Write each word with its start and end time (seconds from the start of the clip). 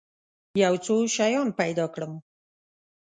یو 0.63 0.73
څو 0.85 0.95
شیان 1.15 1.47
پیدا 1.59 1.85
کړم. 1.93 2.13